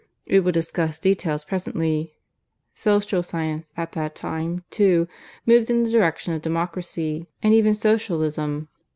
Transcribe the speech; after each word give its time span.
(We 0.27 0.39
will 0.39 0.51
discuss 0.51 0.97
details 0.97 1.43
presently.) 1.45 2.15
Social 2.73 3.21
Science, 3.21 3.71
at 3.77 3.91
that 3.91 4.15
time, 4.15 4.63
too, 4.71 5.07
moved 5.45 5.69
in 5.69 5.83
the 5.83 5.91
direction 5.91 6.33
of 6.33 6.41
Democracy 6.41 7.27
and 7.43 7.53
even 7.53 7.75
Socialism. 7.75 8.67